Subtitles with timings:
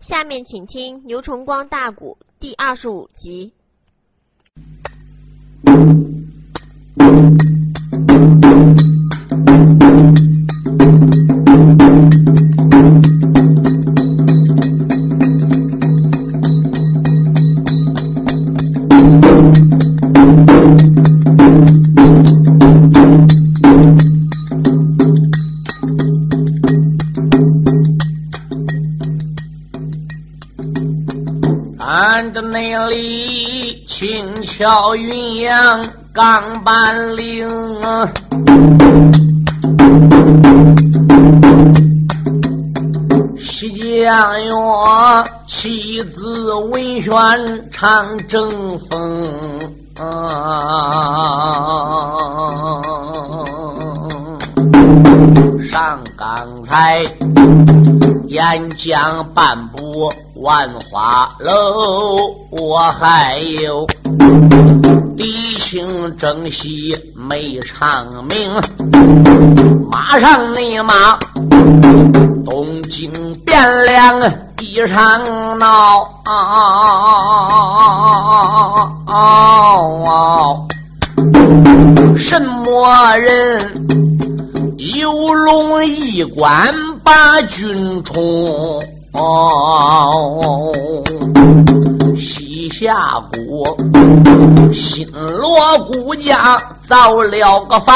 [0.00, 3.52] 下面请听牛崇光大鼓第二十五集。
[34.60, 37.48] 轻巧云扬钢板岭，
[43.38, 44.52] 西江月
[45.46, 47.10] 妻子文轩
[47.72, 49.26] 唱正风。
[55.70, 57.00] 上刚才
[58.26, 63.86] 演讲半部万花楼，我还有
[65.16, 68.60] 敌情征西没唱明，
[69.88, 71.16] 马上内马
[72.44, 73.12] 东京
[73.46, 74.20] 汴梁
[74.58, 76.04] 一场闹，
[82.16, 84.09] 什么人？
[84.92, 86.68] 九龙驿关
[87.04, 88.82] 把军冲，
[92.16, 93.76] 西夏国
[94.72, 97.94] 新罗孤家造了个反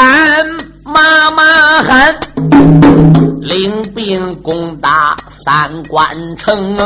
[0.85, 2.17] 马马汉，
[3.41, 6.07] 领兵攻打三关
[6.37, 6.77] 城，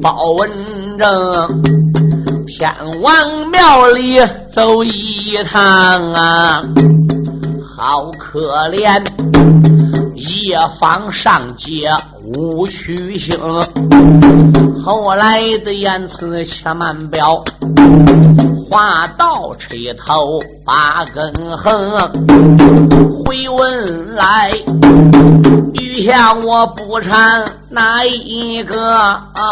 [0.00, 0.48] 包文
[0.96, 1.08] 正
[2.46, 2.72] 天
[3.02, 3.12] 王
[3.50, 4.20] 庙里
[4.52, 6.62] 走一趟啊。
[7.76, 9.04] 好可怜，
[10.14, 11.90] 夜访上街
[12.22, 13.36] 无虚行。
[14.84, 17.42] 后来的言辞且慢表，
[18.70, 21.98] 话到吹头八根横。
[23.24, 24.52] 回问来，
[25.72, 29.42] 余下我不产哪一个啊啊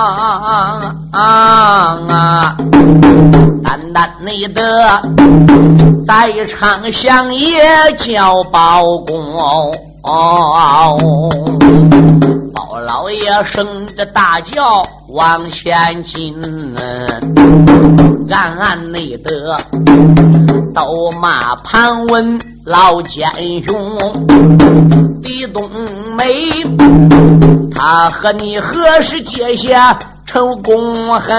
[0.00, 1.20] 啊啊
[2.08, 2.56] 啊！
[3.64, 5.02] 单单你的。
[6.06, 7.62] 在场相爷
[7.96, 9.16] 叫包公，
[10.02, 10.98] 包
[12.86, 16.34] 老爷生着大叫往前进，
[18.30, 19.56] 暗暗内得
[20.74, 23.26] 都骂潘文老奸
[23.66, 23.98] 雄，
[25.22, 25.70] 狄冬
[26.16, 26.52] 梅，
[27.74, 29.98] 他和你何时结下？
[30.34, 31.32] 仇公恨，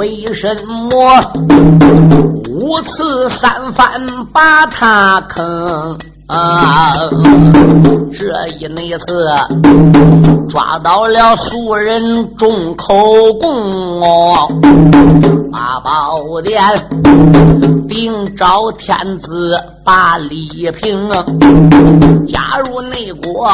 [0.00, 0.52] 为什
[0.90, 1.20] 么
[2.50, 3.88] 五次三番
[4.32, 5.96] 把他坑？
[6.26, 6.94] 啊
[8.18, 9.28] 这一那次
[10.48, 14.48] 抓到了俗人众口供哦，
[15.52, 16.60] 八宝殿
[17.88, 21.08] 定召天子把李平，
[22.26, 23.48] 加入内国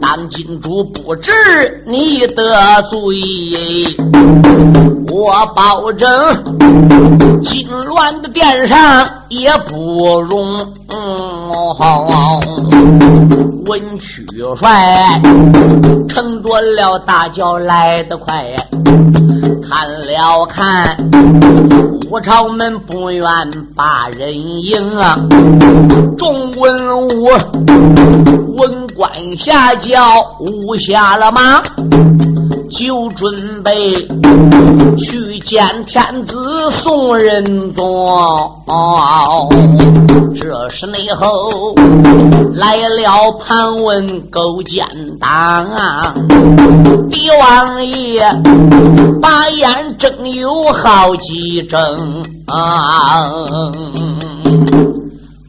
[0.00, 1.32] 当金主不知
[1.86, 2.98] 你的罪，
[5.10, 6.08] 我保证
[7.42, 10.38] 金銮的殿上也不容。
[13.66, 14.26] 文曲
[14.58, 15.20] 帅
[16.08, 18.44] 乘着了大轿来得快，
[19.68, 20.96] 看了看
[22.10, 23.24] 武朝门不愿
[23.76, 25.18] 把人迎啊，
[26.16, 27.28] 众文武
[28.56, 31.62] 文官下轿武下了马。
[32.70, 33.92] 就准备
[34.96, 39.48] 去见天子宋仁宗，
[40.34, 41.74] 这时内后
[42.52, 44.86] 来了盘问勾践
[45.18, 45.66] 当，
[47.10, 48.22] 帝王爷
[49.20, 53.30] 把眼睁有好几睁啊。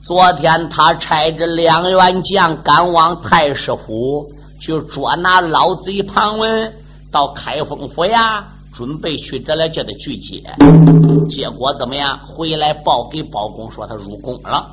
[0.07, 4.25] 昨天他差着两员将赶往太师府，
[4.61, 6.73] 去捉拿老贼庞文。
[7.11, 10.41] 到开封府呀，准备去这来叫他拒接，
[11.27, 12.19] 结果怎么样？
[12.23, 14.69] 回来报给包公说他入宫了。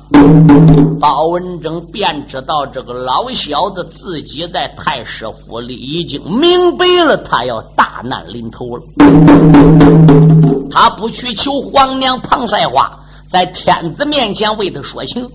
[0.99, 8.83] 包文正便知道这个老小子自己在太师府里已经明白了，他要大难临头了。
[10.71, 12.91] 他不去求皇娘庞赛花，
[13.29, 15.27] 在天子面前为他说情，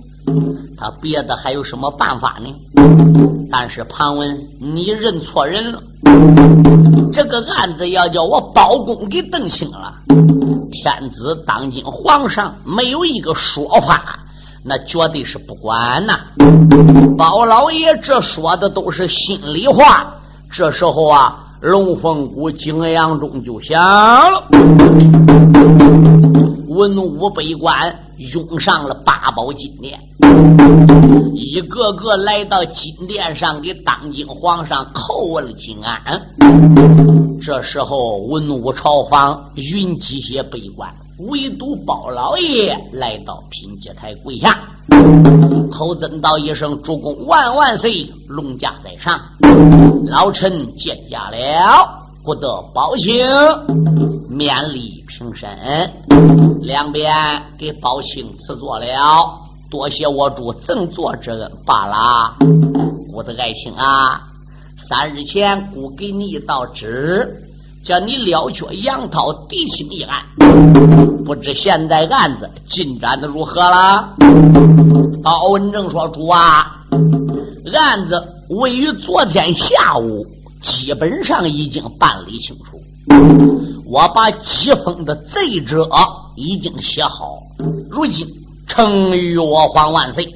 [0.77, 2.49] 他别的还有什么办法呢？
[3.51, 5.83] 但是庞文，你认错人了。
[7.13, 9.93] 这个案子要叫我包公给定清了，
[10.73, 14.19] 天子当今皇上没有一个说法
[14.65, 16.21] 那绝对是不管呐。
[17.19, 20.15] 包老爷这说的都是心里话。
[20.51, 24.43] 这时候啊，龙凤谷景阳中就响了，
[26.69, 27.95] 文武百官
[28.31, 29.99] 涌上了八宝金殿，
[31.35, 36.21] 一个个来到金殿上，给当今皇上叩问了金安。
[37.41, 40.89] 这时候，文武朝房云集些悲观，
[41.31, 44.61] 唯独包老爷来到品阶台跪下。
[45.73, 48.07] 口尊道一声：“主公万万岁！
[48.29, 49.19] 龙驾在上，
[50.07, 51.37] 老臣见驾了，
[52.23, 53.15] 不得保请，
[54.29, 55.49] 免礼平身。
[56.63, 57.15] 两边
[57.57, 58.87] 给保请赐座了，
[59.71, 62.37] 多谢我主赠座之恩罢了。
[63.13, 64.21] 我的爱卿啊，
[64.79, 67.29] 三日前姑给你一道旨，
[67.85, 70.23] 叫你了却杨涛嫡亲一案，
[71.25, 74.15] 不知现在案子进展的如何了？”
[75.23, 76.83] 包文正说：“主啊，
[77.73, 78.21] 案子
[78.51, 80.27] 位于昨天下午，
[80.61, 82.81] 基本上已经办理清楚。
[83.93, 85.87] 我把寄封的罪者
[86.35, 87.39] 已经写好，
[87.91, 88.27] 如今
[88.67, 90.27] 呈与我皇万岁。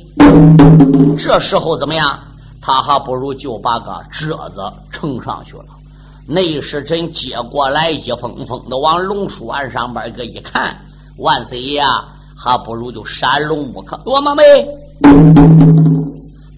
[1.17, 2.19] 这时候怎么样？
[2.61, 4.61] 他还不如就把个折子
[4.91, 5.65] 呈上去了。
[6.27, 10.79] 内侍臣接过来，一封封的往龙书案上边个一看，
[11.17, 11.83] 万岁爷。”
[12.39, 14.43] 还不如就闪龙木刻，我妈妹，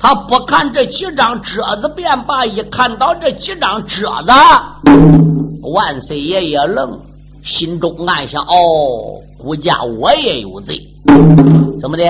[0.00, 4.32] 他不看这几张折子便罢，一看到这几张折子，
[5.62, 6.98] 万岁爷也愣，
[7.42, 10.80] 心中暗想：哦，估家我也有罪，
[11.80, 12.04] 怎么的？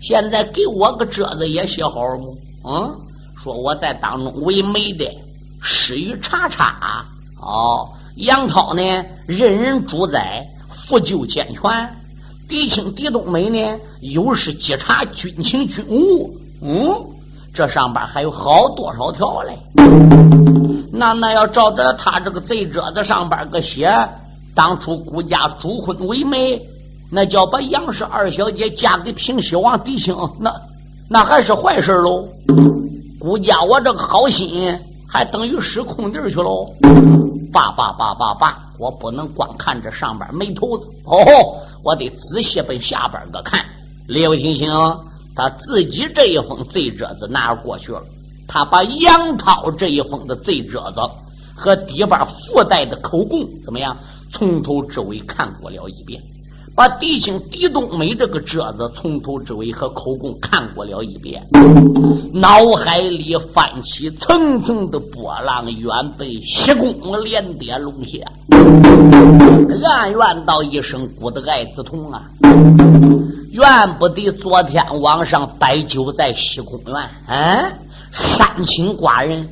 [0.00, 2.24] 现在给我个折子也写好吗？
[2.64, 2.90] 嗯，
[3.42, 5.04] 说我在当中为媒的，
[5.60, 7.04] 施于查查。
[7.40, 8.82] 哦，杨涛呢，
[9.26, 11.62] 任人主宰，扶救健全。
[12.48, 16.34] 狄青、狄冬梅呢，又是稽查军情军务。
[16.62, 16.92] 嗯，
[17.54, 19.58] 这上边还有好多少条嘞？
[20.92, 23.90] 那那要照着他这个贼折子上边个写，
[24.54, 26.60] 当初顾家主婚为媒，
[27.10, 30.52] 那叫把杨氏二小姐嫁给平西王狄青，那
[31.08, 32.28] 那还是坏事喽。
[33.18, 34.78] 顾家我这个好心，
[35.08, 36.72] 还等于失空地去喽。
[37.52, 41.16] 罢罢罢罢罢，我不能光看这上边没头子哦。
[41.82, 43.60] 我得仔细奔下边个看，
[44.06, 44.70] 刘星星，
[45.34, 48.02] 他自己这一封罪折子拿过去了，
[48.52, 51.00] 他把杨涛这一封的罪折子
[51.54, 53.96] 和底边附带的口供怎么样，
[54.32, 56.20] 从头至尾看过了一遍。
[56.74, 61.40] 把狄青、狄冬梅这个折子从头至尾和口供看过了一遍，
[62.32, 65.88] 脑海里泛起层层的波浪，远
[66.18, 68.18] 被西宫连跌龙虾，
[69.84, 72.22] 暗怨道一声：“孤的爱子童啊，
[73.52, 77.72] 怨不得昨天晚上摆酒在西宫院，嗯，
[78.12, 79.48] 三请寡人。”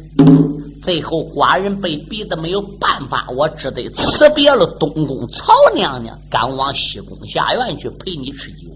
[0.80, 8.68] 最后，寡人被逼得没有办法，我只得辞别了东宫曹娘娘，赶往西宫下院去陪你吃酒。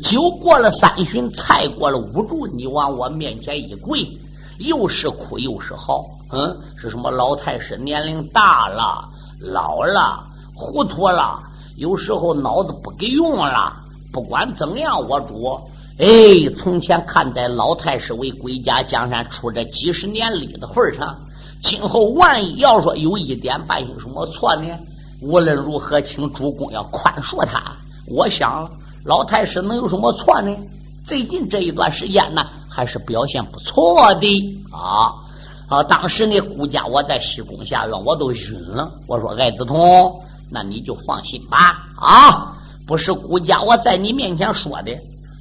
[0.00, 4.06] 酒过了三巡，菜过了五柱，你往我面前一跪，
[4.60, 6.02] 又是哭又是嚎。
[6.32, 9.04] 嗯，是什么老太师年龄大了、
[9.40, 10.24] 老了、
[10.54, 11.38] 糊涂了，
[11.76, 13.74] 有时候脑子不给用了。
[14.10, 15.60] 不管怎样，我主。
[15.96, 16.06] 哎，
[16.58, 21.16] 从前看在老太师为归家江山出这几十年力的份上，
[21.62, 24.66] 今后万一要说有一点半有什么错呢？
[25.22, 27.62] 无论如何，请主公要宽恕他。
[28.08, 28.68] 我想
[29.04, 30.52] 老太师能有什么错呢？
[31.06, 35.14] 最近这一段时间呢，还是表现不错的啊
[35.68, 35.80] 啊！
[35.84, 38.90] 当时呢，顾家我在西宫下院，我都晕了。
[39.06, 40.20] 我说艾子通，
[40.50, 42.52] 那你就放心吧啊！
[42.84, 44.92] 不是顾家我在你面前说的。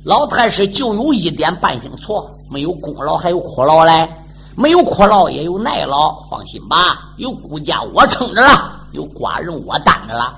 [0.04, 4.10] 老太师就有一点半星错，没有功劳还有苦劳嘞，
[4.58, 6.14] 没有苦劳也有耐劳。
[6.30, 10.36] 放心吧，有孤家我撑着了，有寡人我担着了。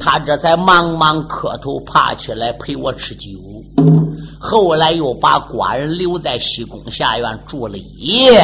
[0.00, 3.30] 他这才忙忙磕头爬起来陪我吃酒，
[4.40, 8.42] 后来又把寡人留在西宫下院住了一夜。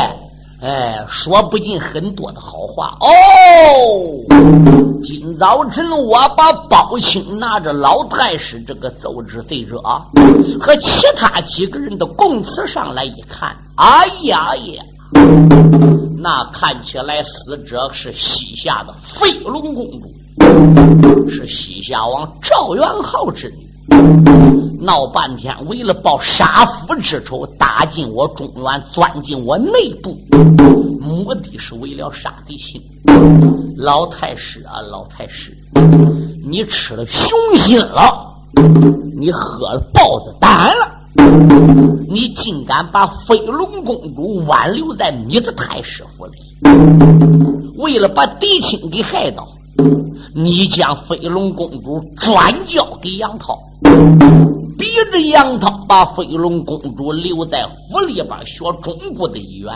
[0.62, 3.08] 哎，说不尽很多的好话哦。
[5.02, 9.82] 今早晨我把包青拿着老太师这个奏之罪者
[10.60, 14.84] 和其他几个人的供词上来一看，哎呀呀，
[16.16, 24.31] 那看起来死者是西夏的飞龙公主，是西夏王赵元昊之女。
[24.82, 29.72] 闹半天，为了报杀父之仇，打进我中原，钻进我内
[30.02, 30.18] 部，
[31.00, 32.82] 目的是为了杀敌心。
[33.76, 35.56] 老太师啊，老太师，
[36.44, 38.28] 你吃了雄心了！
[39.16, 40.90] 你喝了豹子胆了，
[42.08, 46.32] 你竟敢把飞龙公主挽留在你的太师府里，
[47.76, 49.46] 为了把狄青给害到，
[50.34, 53.56] 你将飞龙公主转交给杨涛，
[54.82, 59.72] 逼着杨涛把飞龙公主留在府里边学中国的语言，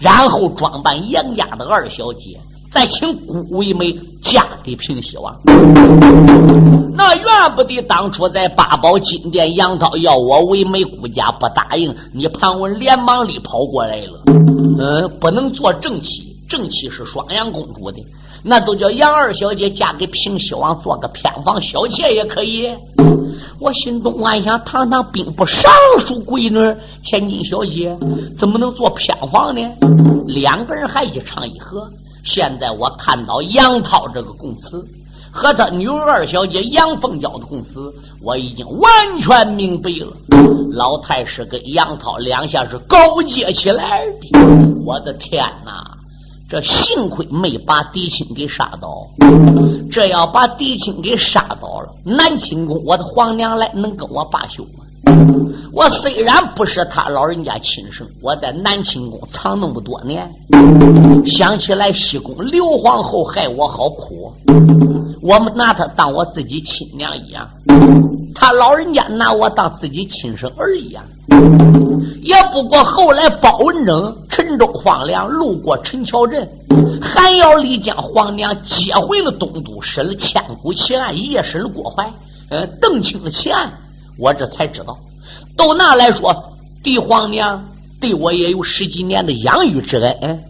[0.00, 2.38] 然后装扮杨家的二小姐。
[2.70, 5.34] 再请顾为美嫁给平西王，
[6.94, 7.26] 那怨
[7.56, 14.22] 不得当初在八宝金殿，杨涛要我为美，顾家不答应，你潘文连忙里跑过来了。
[14.78, 17.98] 嗯，不能做正妻，正妻是双阳公主的，
[18.44, 22.68] 那都叫杨二小姐嫁给平西王，做个偏房小妾也可以。
[23.58, 25.70] 我心中暗想，堂堂兵部尚
[26.06, 27.96] 书闺女千金小姐，
[28.38, 29.62] 怎么能做偏房呢？
[30.26, 31.88] 两个人还一唱一和。
[32.24, 34.84] 现在我看到杨涛这个供词
[35.30, 38.90] 和他女二小姐杨凤娇的供词，我已经完
[39.20, 40.12] 全明白了。
[40.72, 44.38] 老太师跟杨涛两下是勾结起来的。
[44.84, 45.95] 我的天哪！
[46.48, 49.04] 这幸亏没把狄青给杀倒，
[49.90, 54.84] 这要把狄青给杀倒了，南清宫我的皇娘来能跟我罢休吗？
[55.72, 60.30] 我虽然不是他老人家亲生，我在南清宫藏那么多年，
[61.26, 64.32] 想起来西宫刘皇后害我好苦，
[65.22, 67.50] 我们拿她当我自己亲娘一样，
[68.36, 71.04] 他老人家拿我当自己亲生儿一样。
[72.22, 76.48] 也不过后来包文正陈州放粮路过陈桥镇，
[77.00, 82.10] 还要离将皇娘接回了东都，审了千古奇案，夜审了郭淮，
[82.50, 83.72] 呃，邓清的奇案。
[84.18, 84.96] 我这才知道，
[85.56, 86.34] 都拿来说，
[86.82, 87.62] 帝皇娘
[88.00, 90.42] 对我也有十几年的养育之恩。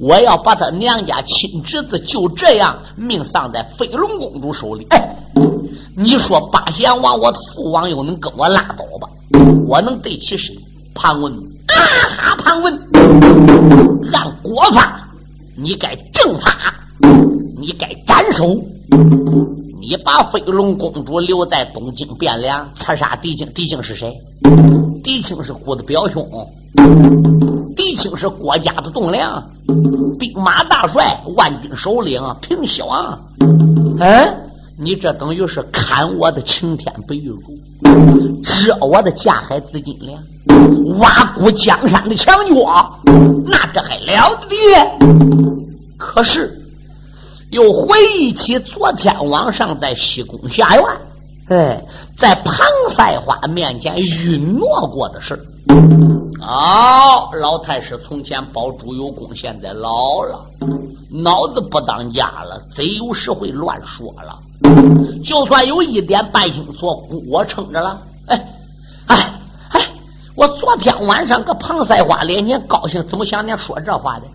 [0.00, 4.86] 我要把他娘家亲侄子就这样命丧在飞龙公主手里。
[4.90, 5.16] 哎，
[5.96, 9.08] 你说八贤王，我的父王又能跟我拉倒吧？
[9.66, 10.54] 我能对起谁？
[10.94, 11.32] 盘问
[11.66, 11.74] 啊
[12.16, 12.36] 哈！
[12.36, 12.72] 盘问，
[14.12, 15.08] 按国法，
[15.56, 16.74] 你该正法，
[17.58, 18.46] 你该斩首。
[19.80, 23.46] 你把飞龙公主留在东京汴梁，刺杀狄青。
[23.52, 24.10] 狄青是谁？
[25.02, 26.26] 狄青是郭的表兄，
[27.76, 29.42] 狄青是郭家的栋梁，
[30.18, 33.18] 兵马大帅，万军首领，平西王。
[33.98, 37.58] 嗯，你这等于是砍我的青天白玉柱，
[38.44, 40.22] 折我的架海紫金梁，
[40.98, 42.98] 挖苦江山的墙角，
[43.46, 44.56] 那这还了得？
[45.98, 46.60] 可是。
[47.50, 50.84] 又回忆起昨天晚上在西宫下院，
[51.50, 51.80] 哎，
[52.18, 52.56] 在庞
[52.90, 55.38] 赛花面前允诺过的事
[56.40, 60.44] 哦，老太师从前保主有功，现在老了，
[61.12, 64.36] 脑子不当家了，贼有时会乱说了。
[65.22, 68.02] 就算有一点半星错，我撑着了。
[68.26, 68.48] 哎，
[69.06, 69.40] 哎，
[69.70, 69.80] 哎，
[70.34, 74.26] 我昨天晚上搁庞赛花脸前高兴，怎么想念说这话的？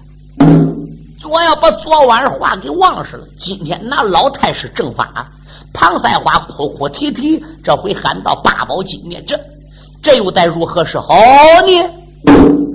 [1.29, 3.25] 我要把昨晚的话给忘失了。
[3.37, 5.27] 今天拿老太师正法，
[5.73, 9.39] 庞赛花哭哭啼啼，这回喊到八宝金殿，这
[10.01, 11.13] 这又该如何是好
[11.65, 11.83] 呢？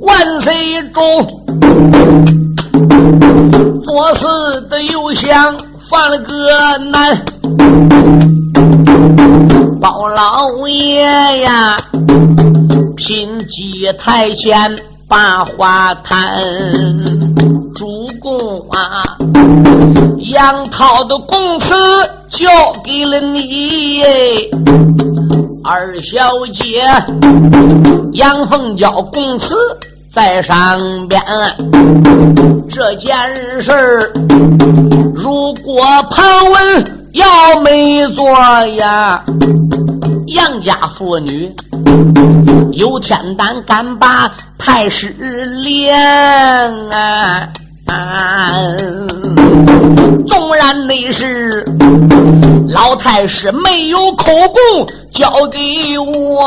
[0.02, 1.02] 万岁中，
[3.82, 7.24] 左思的右想犯了个难，
[9.84, 11.02] 包老爷
[11.42, 11.76] 呀，
[12.96, 14.74] 拼计太险，
[15.06, 16.42] 把话谈。
[17.74, 19.04] 主公啊，
[20.30, 21.74] 杨涛的公词
[22.30, 22.48] 交
[22.82, 24.00] 给了你，
[25.62, 26.82] 二小姐
[28.14, 29.54] 杨凤娇公词
[30.10, 31.22] 在上边。
[32.70, 33.12] 这件
[33.60, 34.10] 事
[35.14, 38.26] 如果潘文要没做
[38.78, 39.22] 呀，
[40.28, 41.54] 杨家妇女
[42.72, 45.08] 有天胆敢把太师
[45.62, 45.94] 连
[46.90, 47.48] 啊！
[50.26, 51.64] 纵然那是
[52.68, 56.44] 老太师没有口供，交给我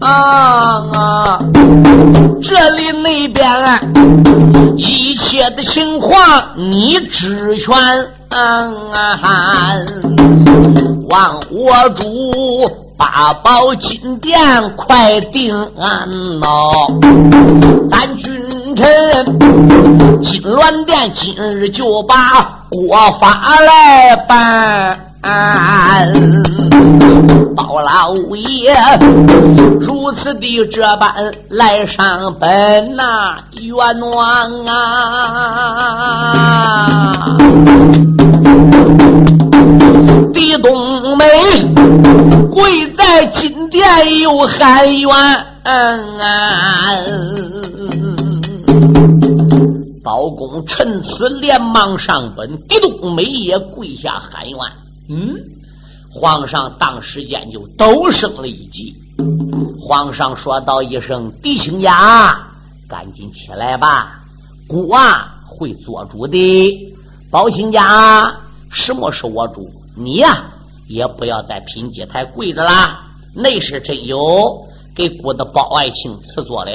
[0.00, 1.38] 啊！
[2.42, 3.44] 这里那边
[4.76, 6.20] 一切的情况
[6.54, 7.74] 你知全，
[11.08, 12.85] 望我主。
[12.96, 14.38] 八宝金殿
[14.76, 16.08] 快定安
[16.40, 16.46] 呐！
[17.90, 18.32] 咱君
[18.74, 18.86] 臣
[20.20, 24.98] 金銮殿今日就把国法来办。
[27.56, 28.72] 包老爷
[29.80, 31.12] 如此的这般
[31.50, 33.76] 来上本呐，冤
[34.14, 34.86] 枉啊！
[40.36, 41.24] 狄冬梅
[42.50, 43.82] 跪在金殿
[44.18, 45.10] 又喊冤。
[50.04, 54.58] 包公趁此连忙上本，狄冬梅也跪下喊冤。
[55.08, 55.34] 嗯，
[56.12, 58.94] 皇上当时间就抖声了一击。
[59.80, 62.38] 皇上说道一声：“狄青家，
[62.86, 64.20] 赶紧起来吧，
[64.68, 66.92] 孤啊会做主的。”
[67.32, 68.30] 包青家，
[68.70, 69.66] 什么是我主？
[69.98, 70.44] 你呀，
[70.88, 73.00] 也不要再品阶台跪着啦。
[73.34, 74.54] 那是真有
[74.94, 76.70] 给孤的包爱卿赐座了，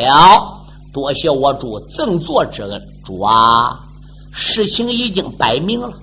[0.92, 2.82] 多谢我主赠座之恩。
[3.06, 3.80] 主啊，
[4.32, 5.94] 事情已经摆明了，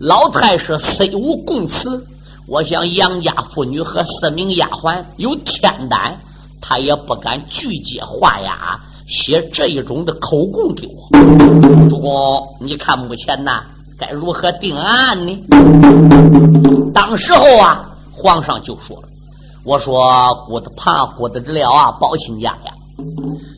[0.00, 2.04] 老太师虽无供词，
[2.48, 6.20] 我想杨家妇女和四名丫鬟有天胆，
[6.60, 11.88] 他也不敢拒接画押，写这一种的口供给我。
[11.88, 13.64] 主公，你看目前呐？
[13.98, 15.36] 该如何定案呢？
[16.94, 19.08] 当时候啊，皇上就说了
[19.64, 22.72] ：“我说郭德怕郭德知了啊，包亲家呀，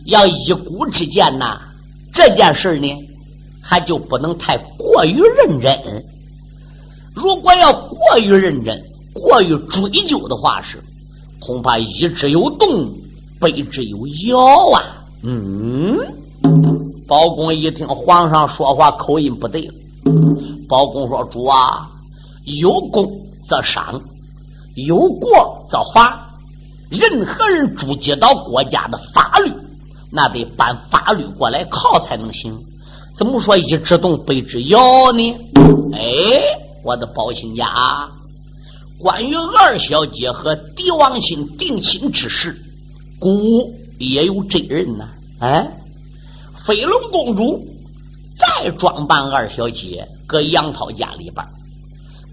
[0.07, 1.61] 要一古之见呐，
[2.15, 2.89] 这件事呢，
[3.63, 5.79] 还就不能太过于认真。
[7.15, 8.81] 如果要过于认真、
[9.13, 10.83] 过于追究的话，是
[11.39, 12.91] 恐怕一之有动，
[13.39, 15.99] 背之有摇啊。”嗯，
[17.07, 19.75] 包公一听皇上说话口音不对了。
[20.69, 21.87] 包公说：“主啊，
[22.45, 23.11] 有功
[23.49, 24.01] 则赏，
[24.77, 26.27] 有过则罚。
[26.89, 29.53] 任何人触及到国家的法律，
[30.11, 32.59] 那得办法律过来靠才能行。
[33.17, 35.23] 怎么说一只动被之摇呢？
[35.93, 36.41] 哎，
[36.83, 37.67] 我的包亲家，
[38.99, 42.57] 关于二小姐和狄王亲定亲之事，
[43.19, 45.09] 古也有真人呐。
[45.41, 45.71] 哎，
[46.57, 47.65] 飞龙公主。”
[48.41, 51.47] 再装扮二小姐搁杨涛家里边，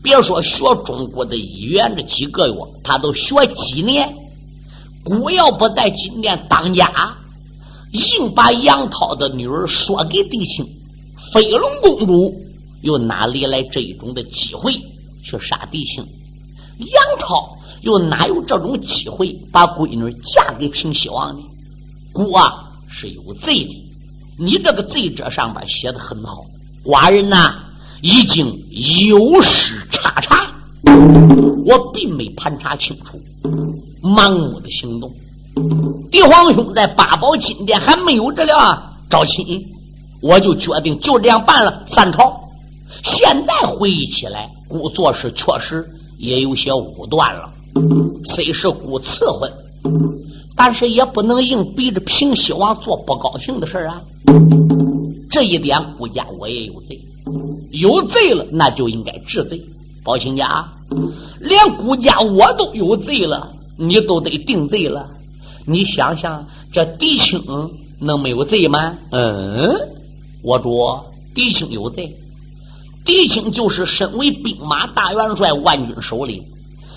[0.01, 4.11] 别说学中国的医院这几个月，他都学几年。
[5.03, 7.15] 姑要不在金殿当家，
[7.91, 10.65] 硬把杨涛的女儿说给狄青，
[11.33, 12.33] 飞龙公主
[12.81, 14.73] 又哪里来这种的机会
[15.23, 16.05] 去杀狄青？
[16.79, 21.43] 杨涛又哪有这种机会把闺女嫁给平西王呢？
[22.13, 23.86] 姑啊是有罪的。
[24.39, 26.43] 你这个罪折上边写的很好，
[26.85, 27.55] 寡人呐
[28.01, 28.45] 已经
[29.07, 30.45] 有失查查，
[31.65, 33.19] 我并没盘查清楚，
[34.01, 35.11] 盲目的行动。
[36.11, 39.59] 帝皇兄在八宝金殿还没有这了招亲，
[40.21, 41.83] 我就决定就这样办了。
[41.87, 42.39] 三朝，
[43.03, 45.83] 现在回忆起来，姑做事确实
[46.19, 47.51] 也有些武断了，
[48.23, 49.51] 虽是姑赐婚。
[50.55, 54.01] 但是也不能硬逼着平西王做不高兴的事啊！
[55.37, 56.99] 这一点，顾家我也有罪，
[57.69, 59.61] 有罪了，那就应该治罪。
[60.03, 60.65] 包青家，
[61.39, 65.07] 连顾家我都有罪了，你都得定罪了。
[65.67, 67.39] 你想想，这狄青
[68.01, 68.95] 能没有罪吗？
[69.11, 69.69] 嗯，
[70.41, 70.99] 我主
[71.35, 72.11] 狄青有罪，
[73.05, 76.43] 狄青就是身为兵马大元帅、万军首领。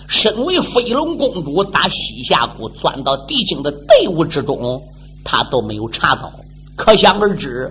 [0.09, 4.83] 身为飞龙公主，打西夏国钻到狄青的队伍之中，
[5.25, 6.33] 他都没有查到，
[6.75, 7.71] 可想而知，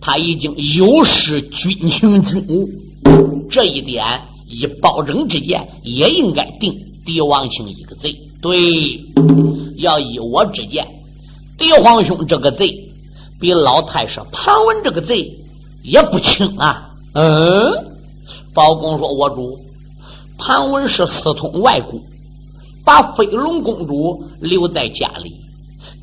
[0.00, 2.68] 他已经有失军情军务。
[3.50, 4.04] 这一点，
[4.46, 8.14] 以包拯之见，也应该定狄王卿一个罪。
[8.40, 8.58] 对，
[9.78, 10.86] 要依我之见，
[11.56, 12.72] 狄皇兄这个罪，
[13.40, 15.28] 比老太师庞文这个罪
[15.82, 16.90] 也不轻啊。
[17.14, 17.72] 嗯，
[18.54, 19.58] 包公说：“我主。”
[20.38, 22.00] 庞文是私通外姑，
[22.84, 25.34] 把飞龙公主留在家里，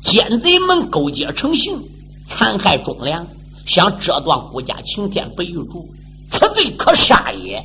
[0.02, 1.80] 奸贼们勾结成性，
[2.28, 3.26] 残害忠良，
[3.66, 5.84] 想折断顾家晴天白玉柱，
[6.30, 7.62] 此罪可杀也。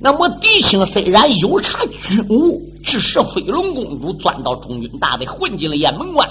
[0.00, 6.28] 那么狄青虽然有查军务，致使飞龙公主钻到中军大队，混进了雁门关，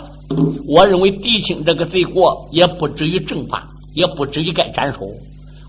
[0.68, 5.08] 我认为狄青这个罪过也不至于正法，也不至于该斩首。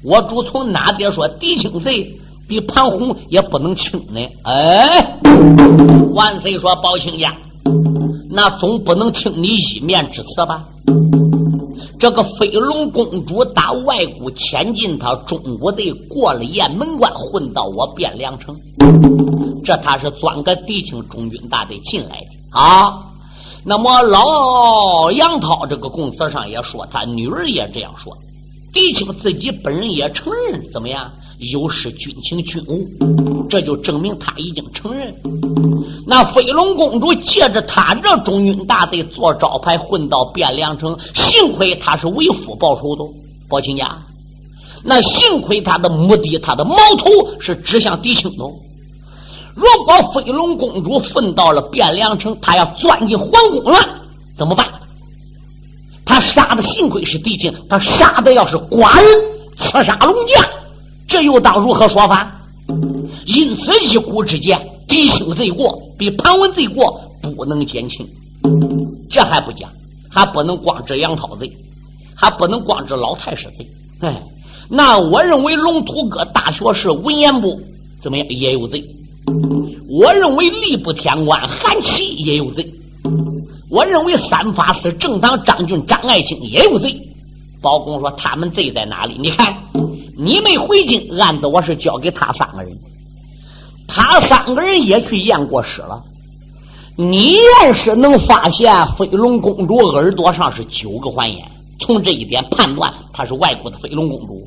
[0.02, 2.18] 我主从哪点说狄青罪？
[2.48, 5.16] 比庞洪也不能轻呢，哎，
[6.12, 7.34] 万岁说包青家，
[8.28, 10.62] 那总不能听你一面之词吧？
[12.02, 18.56] 这个飞龙公主打外国前进他中国队，过了雁门关，混到我汴梁城，
[19.64, 23.04] 这他是钻个敌情中军大队进来的啊。
[23.64, 28.12] 那么老杨涛这个供词上也说，他女儿也这样说，
[28.72, 31.08] 狄青自己本人也承认，怎么样？
[31.50, 35.12] 有失军情军务，这就证明他已经承认。
[36.06, 43.02] 那飞龙公主借着他这中军大队做招牌，混到汴梁城，幸亏他是为父报仇的，
[43.48, 43.96] 包亲家。
[44.84, 48.44] 那幸亏他的目的，他的矛头是指向狄青的。
[49.54, 53.78] 如果飞龙公主混到了汴梁城，她要钻进皇宫了，
[54.36, 54.66] 怎么办？
[56.04, 59.06] 他杀的幸亏是狄青，他杀的要是寡人，
[59.56, 60.44] 刺杀龙将，
[61.12, 62.34] 这又当如何说法？
[63.26, 66.98] 因此一古之见，嫡亲罪过比盘文罪过
[67.36, 68.08] 不能减轻。
[69.10, 69.70] 这还不讲，
[70.10, 71.52] 还不能光治杨涛罪，
[72.14, 73.68] 还不能光治老太师罪。
[74.00, 74.22] 哎，
[74.70, 77.60] 那我认为龙图阁大学士文言部
[78.02, 78.82] 怎么样也有罪？
[79.90, 82.66] 我认为吏部天官韩琦也有罪。
[83.68, 86.98] 我认为三法司正堂张俊、张爱卿也有罪。
[87.60, 89.14] 包公说：“他们罪在哪里？
[89.18, 89.54] 你看，
[90.16, 92.72] 你没回京，案子我是交给他三个人，
[93.86, 96.02] 他三个人也去验过尸了。
[96.96, 101.42] 你要是能发现飞龙公主耳朵上是九个环眼，
[101.80, 104.46] 从这一点判断她是外国的飞龙公主。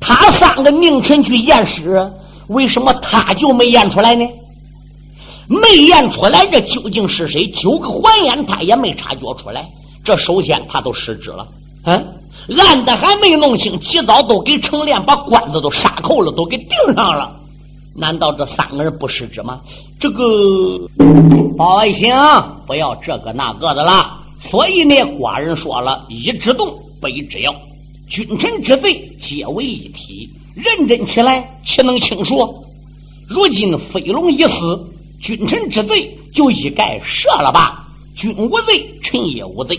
[0.00, 2.08] 他三个宁臣去验尸，
[2.48, 4.24] 为什么他就没验出来呢？”
[5.48, 7.46] 没验出来，这究竟是谁？
[7.48, 9.68] 九个环眼他也没察觉出来。
[10.04, 11.46] 这首先他都失职了。
[11.84, 12.04] 嗯，
[12.58, 17.34] 案子还没弄清，起早都给程连把官子都杀扣了，都给钉上了。
[17.94, 19.60] 难道这三个人不失职吗？
[20.00, 20.24] 这个
[21.56, 22.12] 老百姓
[22.66, 24.18] 不要这个那个的了。
[24.40, 27.54] 所以呢，寡人说了一之动，百之要，
[28.08, 32.52] 君臣之罪皆为一体，认真起来，岂能轻说？
[33.28, 34.88] 如今飞龙已死。
[35.20, 39.78] 君臣之罪就一概赦了吧，君无罪，臣也无罪。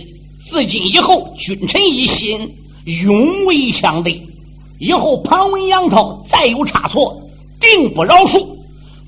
[0.54, 2.48] 自今以后，君臣一心，
[2.86, 4.22] 永为相对。
[4.80, 7.20] 以后庞文、杨涛再有差错，
[7.60, 8.46] 定不饶恕。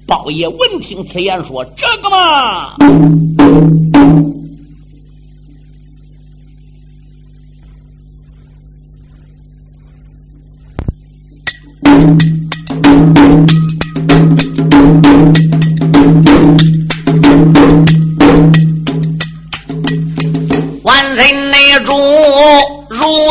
[0.07, 2.73] 包爷闻听此言，说：“这个嘛。”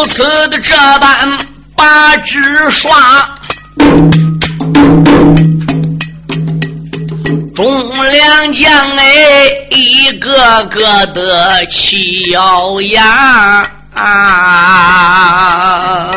[0.07, 1.39] 此的这般
[1.75, 2.39] 把纸
[2.71, 3.35] 刷，
[7.55, 16.11] 众良将哎，一个个的气咬牙啊。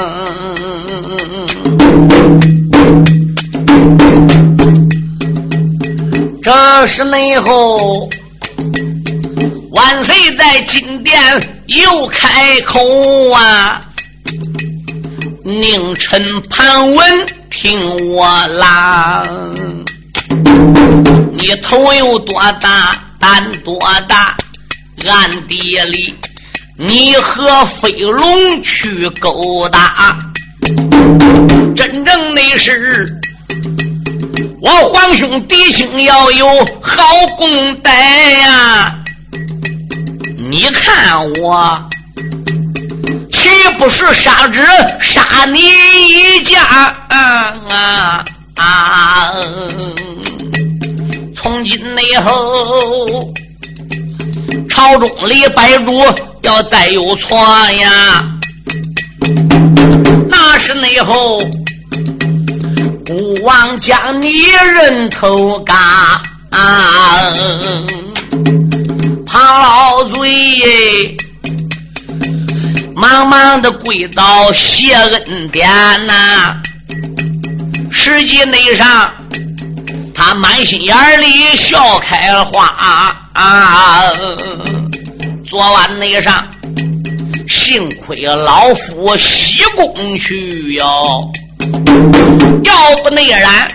[6.43, 8.07] 这是内后，
[9.71, 11.15] 万岁在金殿
[11.67, 12.79] 又开口
[13.31, 13.81] 啊！
[15.43, 17.79] 宁臣盘问，听
[18.13, 19.23] 我啦！
[21.33, 24.35] 你头有多大，胆多大？
[25.07, 26.15] 暗地里
[26.77, 30.17] 你和飞龙去勾搭，
[31.75, 33.05] 真正的是
[34.61, 36.47] 我皇兄弟兄要有
[36.81, 37.03] 好
[37.37, 38.95] 公德呀！
[40.49, 41.89] 你看我。
[43.29, 44.59] 岂不是杀之
[45.01, 46.61] 杀你一家？
[46.63, 49.33] 啊啊啊！
[51.35, 51.79] 从今
[52.11, 53.07] 以后，
[54.69, 55.93] 朝中里摆主
[56.41, 57.37] 要再有错
[57.71, 58.25] 呀，
[60.27, 61.39] 那是内后
[63.05, 67.33] 孤王将你人头嘎啊！
[69.37, 71.15] 庞老嘴。
[72.95, 75.69] 忙忙的跪倒谢恩典
[76.07, 76.57] 呐，
[77.91, 79.13] 实际内上
[80.11, 82.65] 他满心眼里笑开了花
[83.35, 84.01] 啊！
[85.47, 86.43] 昨晚内上
[87.47, 91.31] 幸亏老夫西宫去哟，
[92.63, 93.67] 要不内然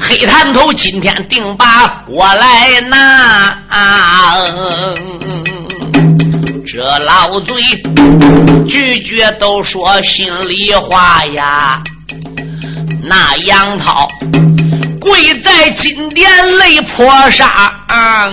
[0.00, 3.58] 黑炭头今天定把我来拿。
[6.66, 7.56] 这老嘴
[8.66, 11.82] 句句都说心里话呀，
[13.02, 14.08] 那杨涛
[15.00, 18.30] 跪在金殿泪泼洒啊！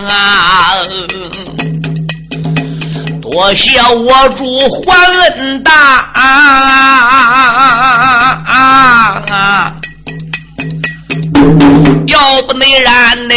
[3.22, 4.96] 多谢我主还
[5.36, 5.72] 恩大
[9.24, 9.74] 啊！
[12.08, 13.36] 要不内然呢？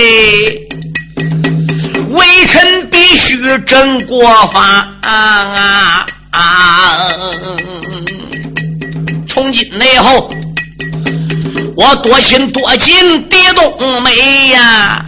[2.10, 6.06] 微臣必须真国法啊！
[9.28, 10.28] 从今以后，
[11.76, 15.04] 我多心多亲地冬梅呀，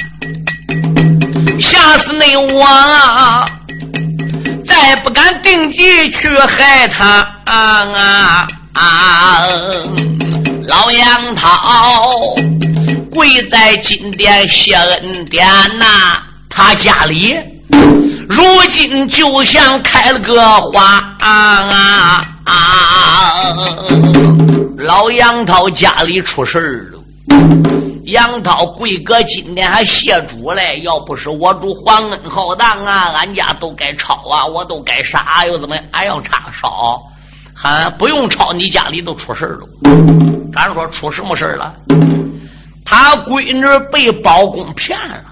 [1.59, 3.45] 吓死你我，
[4.65, 8.47] 再不敢定计去害他啊！
[10.69, 12.37] 老杨涛。
[13.13, 15.47] 跪在金殿谢恩典
[15.79, 15.85] 呐。
[16.49, 17.37] 他家里
[18.29, 23.43] 如今就像开了个花啊啊！
[24.79, 26.99] 老杨涛家里出事儿了。
[28.07, 37.01] 杨涛贵哥今天还谢主嘞，要不是我主皇恩浩荡啊，俺家都该抄啊，我都该杀，又怎么俺要叉烧？
[37.55, 39.67] 还不用抄，你家里都出事了。
[40.53, 41.75] 咱说出什么事了？
[42.95, 45.25] 他闺女被包公骗了，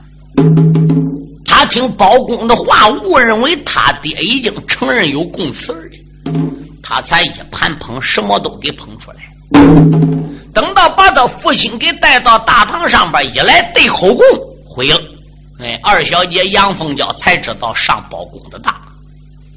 [1.44, 5.82] 他听包公的话，误认为他爹已经承认有供词了，
[6.82, 9.18] 他才一盘捧，什么都给捧出来。
[10.54, 14.24] 等到把他父亲给带到大堂上边一来对口供，
[14.66, 14.98] 毁了。
[15.58, 18.74] 哎，二小姐杨凤娇才知道上包公的当。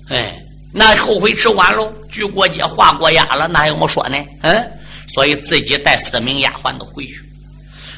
[0.10, 0.36] 哎，
[0.74, 4.18] 那后悔迟晚喽，举过街画过押了，那有么说呢？
[4.42, 4.62] 嗯，
[5.08, 7.23] 所以自己带四名丫鬟都回去。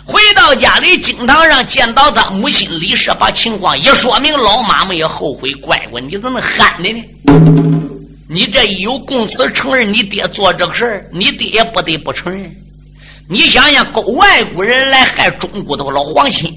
[0.05, 5.51] 回到家里，经堂上见到他母亲李氏，把情况一说明，老妈妈也后悔。
[5.53, 7.03] 乖乖，你怎么喊的呢？
[8.29, 12.55] 你这一有供词承认你爹做这个事儿，你爹也不得不承认。
[13.27, 16.53] 你想想，勾外国人来害中国的老皇亲，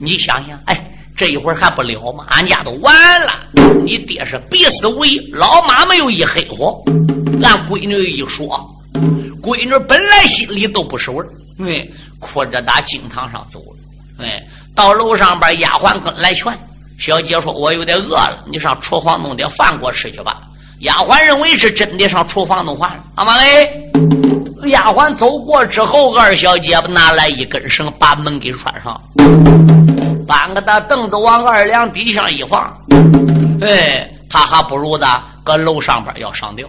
[0.00, 2.24] 你想想，哎，这一会儿还不了吗？
[2.30, 3.32] 俺家都完了。
[3.84, 6.82] 你爹是必死无疑，老妈妈又一黑火，
[7.44, 8.68] 俺闺女一说，
[9.42, 11.28] 闺女本来心里都不是味儿，
[11.58, 11.86] 哎，
[12.20, 14.24] 哭着打经堂上走了。
[14.24, 14.40] 哎，
[14.74, 16.56] 到楼上边，丫鬟跟来劝
[16.98, 20.42] 小姐说：“我有点饿了，你上厨房弄点饭给我吃去吧。”
[20.80, 23.04] 丫鬟认为是真的，上厨房弄饭了。
[23.16, 23.90] 阿妈嘞。
[24.66, 29.00] 丫鬟走过之后，二小姐拿来一根绳，把门给拴上，
[30.24, 32.72] 搬个大凳子往二梁底下一放。
[33.60, 35.06] 哎，他还不如的
[35.42, 36.68] 搁楼上边要上吊。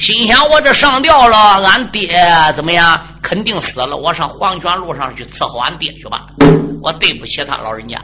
[0.00, 2.18] 心想：我这上吊了，俺爹
[2.56, 2.98] 怎么样？
[3.20, 3.98] 肯定死了。
[3.98, 6.24] 我上黄泉路上去伺候俺爹去吧。
[6.80, 8.00] 我对不起他老人家。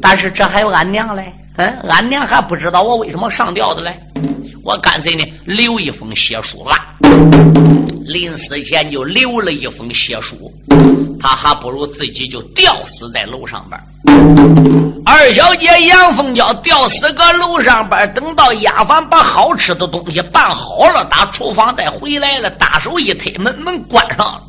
[0.00, 3.98] 但是这还有俺娘嘞，嗯，俺娘还不知道我为什么上吊的嘞。
[4.62, 6.94] 我干脆呢，留一封血书吧。
[8.06, 10.36] 临死前就留了一封血书，
[11.20, 14.89] 他还不如自己就吊死在楼上边。
[15.04, 24.42] 二小姐杨凤娇吊死搁楼上边，等到丫鬟把好吃的东西办好了，打厨房再回来了，大手一推门，门关上了。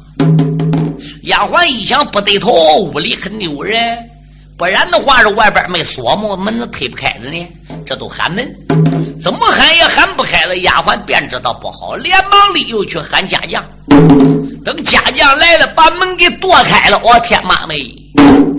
[1.23, 3.79] 丫鬟一想不对头，屋里很丢人，
[4.57, 7.47] 不然的话是外边没锁么，门子推不开的呢。
[7.85, 8.53] 这都喊门，
[9.23, 10.57] 怎么喊也喊不开了。
[10.57, 13.63] 丫鬟便知道不好，连忙里又去喊家将。
[14.63, 16.99] 等家将来了，把门给剁开了。
[17.03, 17.75] 我天妈嘞，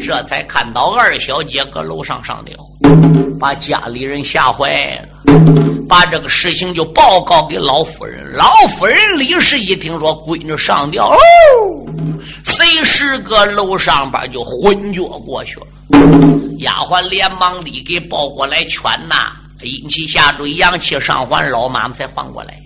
[0.05, 2.57] 这才看到二小姐搁楼上上吊，
[3.39, 5.33] 把家里人吓坏了，
[5.89, 8.33] 把这个事情就报告给老夫人。
[8.37, 11.17] 老夫人李氏一听说闺女上吊，哦，
[12.45, 15.67] 随时搁楼上边就昏厥过去了。
[16.59, 19.33] 丫鬟连忙里给抱过来劝呐，
[19.67, 22.59] 阴气下坠，阳气上还，老妈妈才缓过来。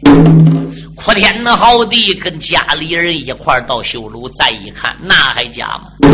[0.94, 6.08] 哭天的好地，跟家里人一块到修楼，再一看，那还假吗？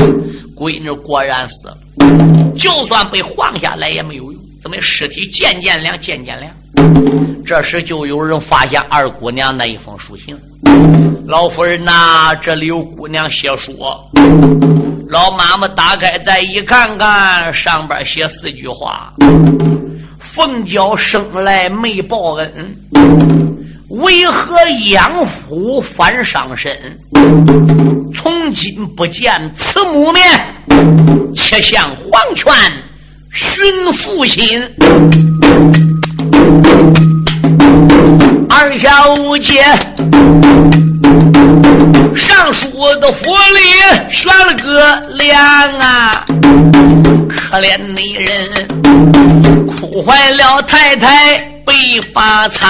[0.56, 1.76] 闺女果然死了，
[2.56, 6.52] 就算被晃下来也没有用，怎么尸体渐渐凉，渐渐凉？
[7.44, 10.36] 这时就有人发现二姑娘那一封书信，
[11.26, 13.76] 老夫人呐，这里有姑娘写书。
[15.08, 19.12] 老妈妈打开再一看看，上边写四句话
[20.34, 22.74] ：“凤娇生来没报恩，
[23.90, 24.56] 为何
[24.88, 26.74] 养父反伤身？
[28.14, 30.24] 从今不见慈母面，
[31.34, 32.50] 且向黄泉
[33.30, 34.58] 寻父亲。”
[38.48, 38.88] 二小
[39.36, 39.62] 姐。
[42.16, 42.70] 上书
[43.02, 43.60] 的府里
[44.10, 45.38] 悬了个梁
[45.78, 46.24] 啊，
[47.52, 48.48] 可怜的人
[49.66, 51.74] 哭坏了太太白
[52.14, 52.66] 发苍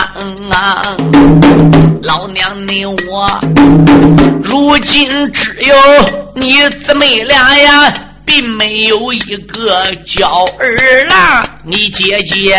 [0.51, 0.97] 啊，
[2.03, 3.39] 老娘你我
[4.43, 5.77] 如今只有
[6.35, 7.95] 你姊妹俩呀。
[8.25, 12.57] 并没有一个娇儿郎，你姐姐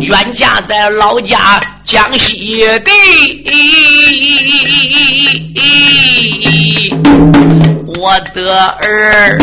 [0.00, 2.90] 远嫁在老家江西的，
[8.04, 9.38] 我的儿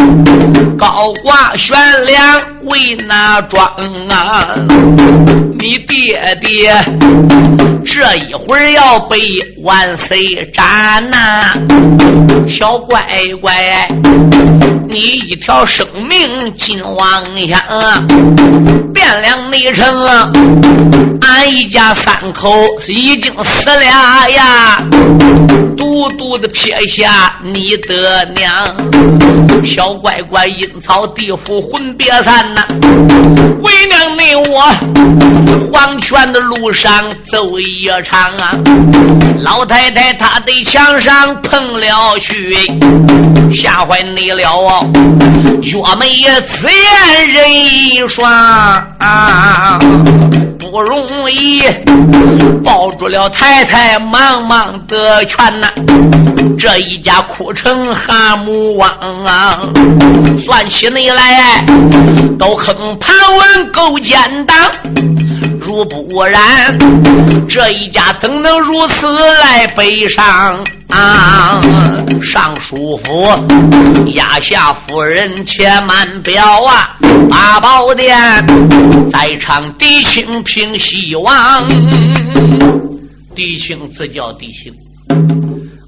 [0.77, 3.65] 高挂悬梁为哪桩
[4.09, 4.55] 啊？
[5.57, 6.71] 你爹爹
[7.83, 9.17] 这一会儿要被
[9.63, 11.57] 万岁斩呐，
[12.47, 13.03] 小乖
[13.41, 13.51] 乖。
[14.91, 17.57] 你一条生命尽妄想，
[18.93, 20.29] 汴梁内城啊，
[21.21, 22.53] 俺一家三口
[22.89, 24.83] 已经死了呀，
[25.77, 32.67] 独独的撇下你的娘，小乖乖阴曹地府魂别散呐，
[33.63, 34.69] 为娘你我
[35.71, 38.51] 黄泉的路上走一场啊，
[39.39, 42.53] 老太太她的墙上碰了去，
[43.53, 44.80] 吓坏你了啊！
[45.61, 46.07] 岳眉
[46.47, 48.31] 紫眼人一双
[48.99, 49.79] 啊，
[50.59, 51.63] 不容易
[52.63, 55.67] 抱住了太太，忙忙的劝呐，
[56.57, 58.89] 这一家哭成蛤蟆汪
[59.25, 59.59] 啊！
[60.43, 61.63] 算起你来，
[62.39, 64.57] 都坑盘问够奸党。
[65.61, 66.75] 如不然，
[67.47, 70.63] 这一家怎能如此来悲伤？
[70.89, 71.61] 啊！
[72.23, 73.27] 尚书府，
[74.13, 76.97] 压下夫人且慢表啊！
[77.29, 78.17] 八宝殿，
[79.11, 81.63] 在场嫡亲平西王，
[83.35, 84.73] 嫡亲自叫嫡亲。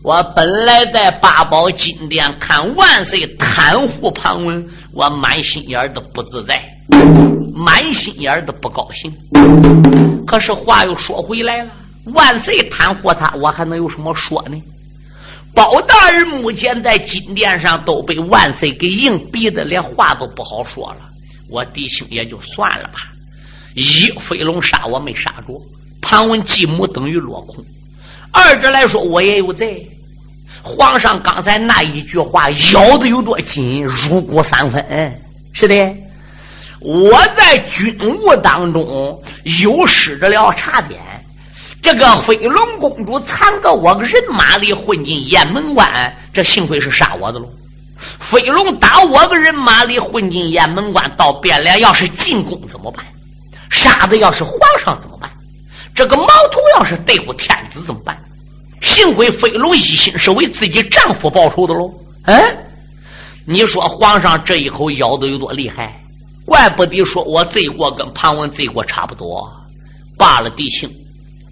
[0.03, 6.63] 我本来在八宝金殿看万岁袒护旁文，我满心眼的不自在，
[7.55, 9.11] 满心眼的不高兴。
[10.25, 11.71] 可是话又说回来了，
[12.13, 14.61] 万岁袒护他，我还能有什么说呢？
[15.53, 21.01] 包大人目前在金殿上都被万岁给硬逼的，连话都不好说了。
[21.49, 23.11] 我弟兄也就算了吧。
[23.75, 25.59] 一飞龙杀我没杀着，
[26.01, 27.63] 盘问继母等于落空。
[28.31, 29.87] 二者来说，我也有罪。
[30.63, 35.21] 皇上刚才那一句话咬的有多紧，入骨三分。
[35.51, 35.75] 是的，
[36.79, 39.21] 我在军务当中
[39.61, 41.01] 有失着了差点。
[41.81, 47.49] 这个飞龙公主藏到我个人马里混进雁门关，这幸亏是杀我的喽。
[48.19, 53.05] 飞龙打我个人马里混进雁门关到汴梁，要是进宫怎么办？
[53.69, 55.29] 杀的要是皇上怎么办？
[55.93, 58.17] 这个毛头要是对付天子怎么办？
[58.83, 61.89] 幸亏飞龙一心是为自己丈夫报仇的喽。
[62.25, 62.35] 嗯，
[63.45, 65.97] 你说皇上这一口咬的有多厉害？
[66.45, 69.49] 怪不得说我罪过跟庞文罪过差不多。
[70.17, 70.89] 罢了，弟兄。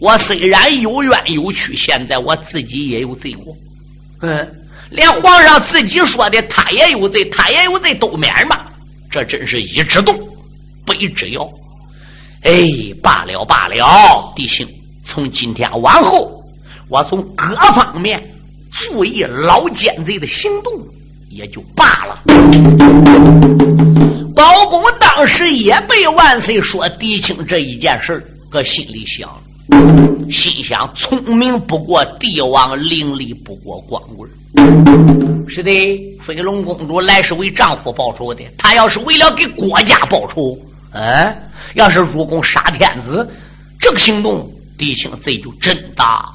[0.02, 3.56] 我虽然有冤有屈，现在我自己也有罪过。
[4.22, 4.46] 嗯，
[4.90, 8.68] 连皇上自己说的，他也有罪，他也有罪，都免吧。
[9.10, 10.20] 这真是一之动，
[10.86, 11.50] 北之摇。
[12.42, 12.62] 哎，
[13.02, 14.68] 罢了罢了，弟兄，
[15.08, 16.41] 从今天往后，
[16.92, 18.22] 我从各方面
[18.70, 20.74] 注意老奸贼的行动，
[21.30, 22.22] 也就罢了。
[24.36, 29.30] 包公当时也被万岁说狄青这一件事搁心里想。
[30.30, 34.30] 心想：聪明不过帝王，伶俐不过光棍。
[35.48, 35.72] 是的，
[36.20, 38.44] 飞龙公主来是为丈夫报仇的。
[38.58, 40.58] 她要是为了给国家报仇，
[40.92, 41.34] 嗯，
[41.76, 43.26] 要是入宫杀天子，
[43.80, 46.26] 这个行动，狄青罪就真大。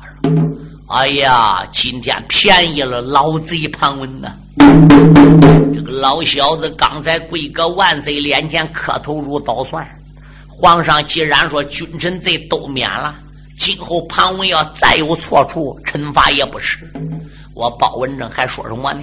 [0.88, 4.32] 哎呀，今天便宜了老贼庞文呐！
[5.74, 9.84] 这个老小子刚才跪个万岁脸前磕头如捣蒜。
[10.48, 13.16] 皇上既然说君臣罪都免了。
[13.58, 16.78] 今后庞文要再有错处，惩罚也不迟。
[17.54, 19.02] 我包文正还说什么呢？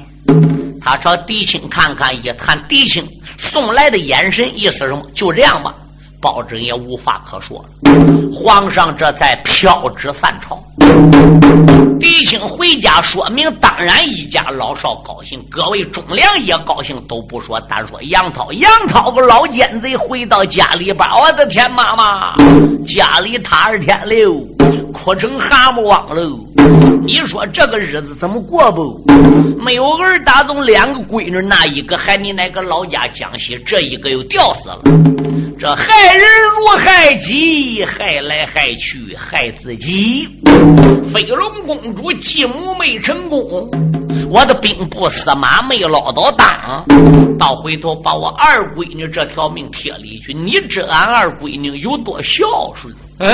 [0.80, 3.06] 他朝狄青看看，一看狄青
[3.38, 5.06] 送来的眼神，意思什么？
[5.14, 5.76] 就这样吧。
[6.24, 7.92] 包拯也无话可说了。
[8.34, 10.58] 皇上这才飘旨散朝。
[12.00, 18.54] 狄青回家，说明当然一家老少高兴，各位忠良也高兴，都不说，单说杨涛。
[18.54, 22.36] 杨涛个老奸贼回到家里边，我的天妈妈，
[22.86, 24.48] 家里塌二天了，
[24.94, 26.40] 哭成蛤蟆汪喽！
[27.14, 29.00] 你说这个日子怎么过不？
[29.64, 34.82] 没有儿打中两个闺女，那一个害你那个老家江西，这一个又吊死了。
[35.60, 36.26] 这害人
[36.58, 40.28] 如害己，害来害去害自己。
[41.14, 43.70] 飞龙公主继母没成功，
[44.30, 46.86] 我的兵部司马没捞到当，
[47.38, 50.34] 到回头把我二闺女这条命贴里去。
[50.34, 52.44] 你知俺二闺女有多孝
[52.76, 52.94] 顺？
[53.20, 53.30] 嗯，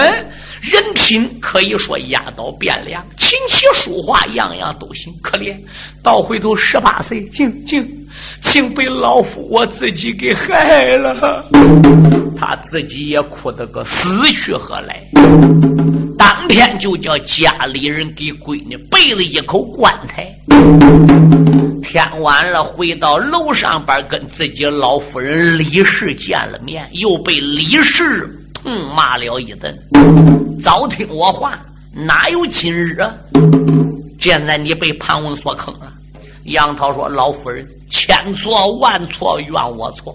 [0.61, 5.11] 人品可以说压倒汴梁，琴棋书画样样都行。
[5.23, 5.57] 可怜
[6.03, 7.87] 到回头十八岁，竟竟
[8.41, 11.45] 竟被老夫我自己给害了。
[12.37, 15.01] 他自己也哭得个死去活来。
[16.49, 20.27] 天就叫家里人给闺女备了一口棺材。
[21.83, 28.27] 天晚了，回到楼上边跟自己老夫人李氏见了面，又被李氏。
[28.51, 29.73] 痛骂了一顿，
[30.61, 31.57] 早听我话，
[31.93, 33.13] 哪有今日啊？
[34.19, 35.93] 现在你被潘文所坑了，
[36.45, 40.13] 杨涛说：“老夫人，千错万错，怨我错。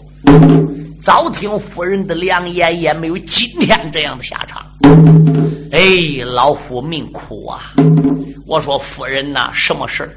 [1.05, 4.65] 早听夫人的良言，也没有今天这样的下场。
[5.71, 7.75] 哎，老夫命苦啊！
[8.47, 10.11] 我说夫人呐，什么事儿？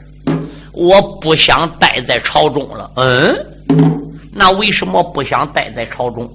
[0.71, 2.89] 我不想待在朝中了。
[2.95, 3.35] 嗯，
[4.31, 6.25] 那为什么不想待在朝中？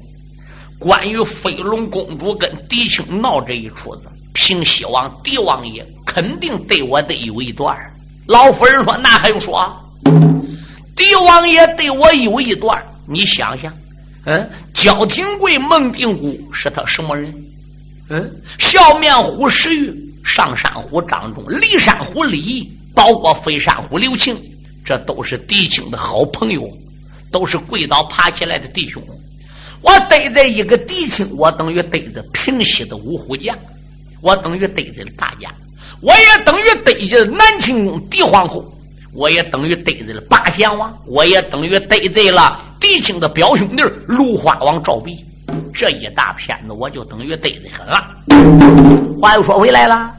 [0.79, 7.75] 关于飞龙公主跟狄青闹这一出子，平西王狄王爷肯定对我得有一段。
[8.27, 9.67] 老夫人说：“那还用说？
[10.95, 12.79] 狄王爷对我有一段，
[13.09, 13.73] 你想想，
[14.25, 17.35] 嗯，焦廷贵、孟定谷是他什么人？
[18.09, 19.93] 嗯，笑面虎石玉、
[20.25, 24.41] 上山虎张忠、骊山虎李毅，包括飞山虎刘庆，
[24.85, 26.63] 这都是狄青的好朋友，
[27.31, 29.03] 都是跪倒爬起来的弟兄。
[29.81, 33.57] 我逮着一个狄青，我等于逮着平西的五虎将，
[34.21, 35.53] 我等于逮着了大家。”
[36.01, 38.65] 我也等于逮着南清宫狄皇后，
[39.15, 45.25] 我也等于逮着了八贤王，我也等于逮着了狄青的表兄弟芦花王赵壁，
[45.73, 48.05] 这一大片子我就等于逮着很了。
[49.21, 50.13] 话又说回来了，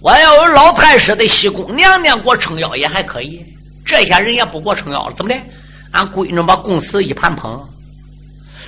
[0.00, 3.44] 我要有老太师的西宫娘娘给我撑腰也还可以，
[3.84, 5.38] 这些人也不给我撑腰了，怎么的？
[5.90, 7.60] 俺闺女把公司一盘捧，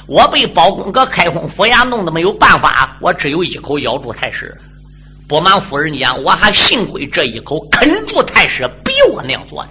[0.06, 4.54] 我被包公搁开封府衙弄得没有办法，我只有一口咬住太师。
[5.26, 9.70] 不瞒夫人讲，我还幸亏这一口啃住太师，比我娘做的。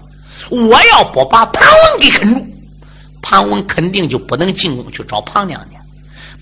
[0.49, 2.50] 我要不把庞文给啃住，
[3.21, 5.81] 庞文肯定就不能进宫去找庞娘娘。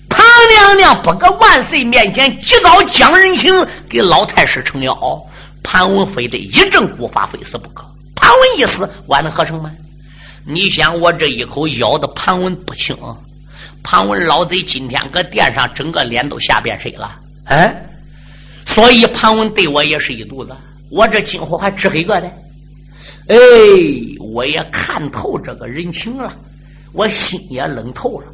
[0.08, 3.54] 庞娘娘不搁万岁面前及早讲人情，
[3.88, 5.22] 给老太师撑腰，
[5.62, 7.84] 庞文非得一阵古法，非死不可。
[8.16, 9.70] 庞文一死，我能合成吗？
[10.44, 12.96] 你想，我这一口咬的庞文不轻。
[13.82, 17.16] 庞文老贼今天搁殿上，整个脸都吓变谁了？
[17.44, 17.86] 哎。
[18.66, 20.54] 所以庞文对我也是一肚子，
[20.90, 22.26] 我这今后还值黑个的。
[23.28, 23.36] 哎，
[24.20, 26.32] 我也看透这个人情了，
[26.92, 28.26] 我心也冷透了，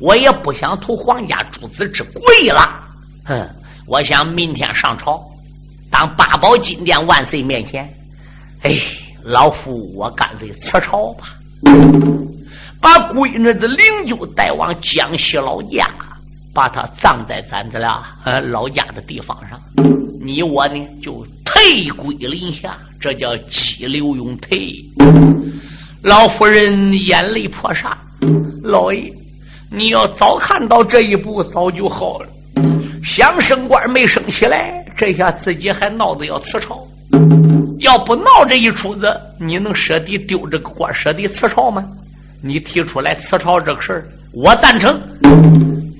[0.00, 2.84] 我也不想图皇家诸子之贵了。
[3.24, 3.48] 哼，
[3.86, 5.22] 我想明天上朝，
[5.90, 7.88] 当八宝金殿万岁面前，
[8.62, 8.76] 哎，
[9.22, 11.28] 老夫我干脆辞朝吧，
[12.80, 15.88] 把闺女的灵柩带往江西老家。
[16.54, 19.60] 把她葬在咱这俩呃老家的地方上，
[20.20, 24.74] 你我呢就退归林下，这叫激流勇退。
[26.02, 27.98] 老夫人眼泪泼洒，
[28.62, 29.12] 老爷，
[29.70, 32.28] 你要早看到这一步，早就好了。
[33.02, 36.86] 想升官没升起来，这下自己还闹着要辞朝。
[37.80, 41.84] 要不闹这一出子，你能舍得丢这个官，舍得辞朝吗？
[42.40, 45.00] 你提出来辞朝这个事儿，我赞成。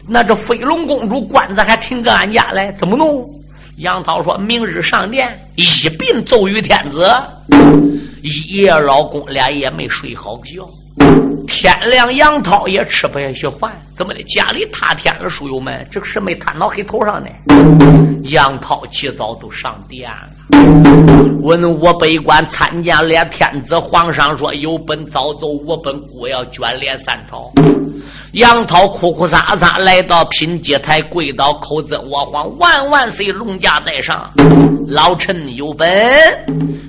[0.07, 3.29] 那这飞龙公主官子还停搁俺家来，怎么弄？
[3.79, 7.09] 杨涛说明日上殿一并奏于天子。
[8.23, 10.69] 一夜老公俩也没睡好觉，
[11.47, 14.23] 天亮杨涛也吃不下去饭，怎么的？
[14.25, 17.29] 家里塌天了，书友们，这个事没摊到黑头上呢。
[18.25, 20.29] 杨涛起早都上殿了，
[21.43, 27.51] 问我北关参见了天子，皇上说有本早奏，我本故要卷帘三朝。
[28.33, 34.31] 杨涛哭哭撒撒来到品阶台，跪倒口尊我皇万万岁，龙驾在上，
[34.87, 35.89] 老臣有本。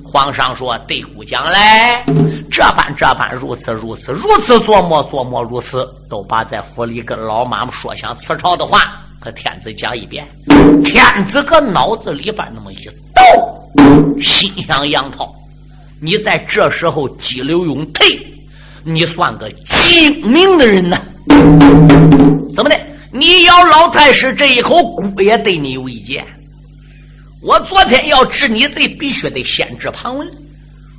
[0.03, 2.03] 皇上说：“对姑将来，
[2.51, 8.81] 这般这般，如此如此，如此琢磨琢磨，如此都把在府里跟老妈妈说想辞朝的话，
[9.21, 10.27] 和天子讲一遍。
[10.83, 13.48] 天子搁脑子里边那么一动，
[14.19, 15.33] 心想杨涛，
[16.01, 18.19] 你在这时候激流勇退，
[18.83, 21.01] 你算个精明的人呐。”
[22.55, 22.79] 怎么的？
[23.11, 26.25] 你咬老太师这一口，姑也对你有意见。
[27.41, 30.27] 我昨天要治你罪，必须得先治庞文。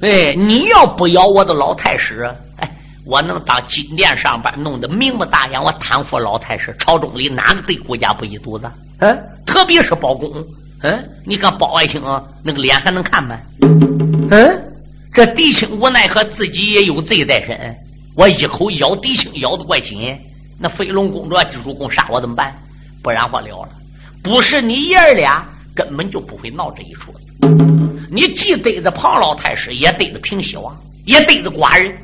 [0.00, 2.68] 哎，你要不咬我的老太师，哎，
[3.04, 8.70] 我能当金殿上班，弄得明目大眼，我贪腐老太师，朝中里哪个对国家不一肚子？
[8.98, 9.16] 嗯，
[9.46, 10.32] 特别是包公，
[10.82, 12.00] 嗯，你看包爱卿
[12.42, 13.38] 那个脸还能看吗？
[14.30, 14.72] 嗯，
[15.12, 17.76] 这狄青无奈何，自己也有罪在身。
[18.16, 20.18] 我一口咬狄青，咬得怪紧。
[20.58, 22.54] 那飞龙公主要主公杀我怎么办？
[23.02, 23.68] 不然我了了。
[24.22, 27.32] 不是你爷儿俩，根本就不会闹这一出子。
[28.10, 30.76] 你既对着庞老太师，也对着平西王，
[31.06, 31.94] 也对着寡人。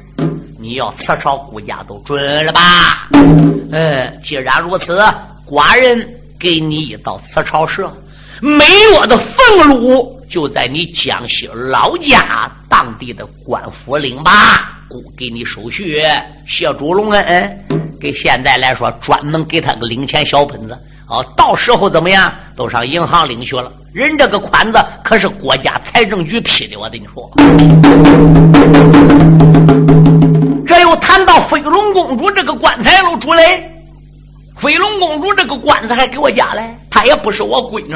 [0.58, 3.08] 你要辞朝，顾家都准了吧？
[3.70, 4.96] 嗯，既然如此，
[5.46, 6.08] 寡人
[6.38, 7.94] 给你一道辞朝社，
[8.42, 14.32] 每月的俸禄就在你江西老家当地的官府领吧。
[14.88, 16.02] 姑给你手续，
[16.46, 17.66] 谢主隆恩。
[17.98, 20.78] 给现在来说，专门给他个领钱小本子。
[21.08, 23.72] 哦，到时候怎么样，都上银行领去了。
[23.94, 27.30] 人这个款子可是国家财政局批的，我跟你说。
[30.66, 33.72] 这又谈到飞龙公主这个棺材喽，主嘞。
[34.60, 37.94] 飞龙公主这个棺材还给我家嘞，她也不是我闺女。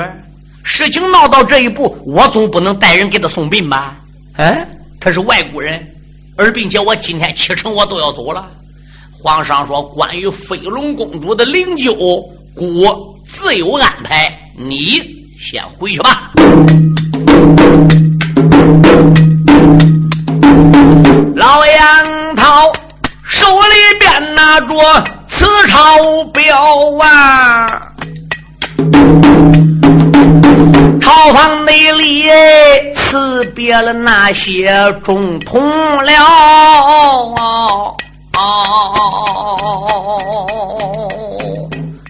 [0.62, 3.96] 事情闹到这一步，我总不能带人给他送殡吧？
[4.36, 4.66] 嗯，
[5.00, 5.84] 他是外国人，
[6.36, 8.48] 而并且我今天启程我都要走了。
[9.22, 11.94] 皇上说，关于飞龙公主的灵柩，
[12.54, 15.02] 姑自有安排，你
[15.38, 16.30] 先回去吧。
[21.34, 22.72] 老杨涛
[23.28, 24.74] 手里边拿着
[25.28, 26.62] 此钞表
[27.00, 27.92] 啊，
[31.00, 32.28] 朝房内里
[32.94, 34.70] 辞别了那些
[35.02, 35.60] 中统
[36.04, 36.12] 了，